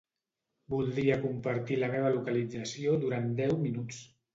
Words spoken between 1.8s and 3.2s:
la meva localització